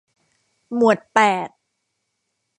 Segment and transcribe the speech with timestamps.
[0.75, 1.49] หมวดแปด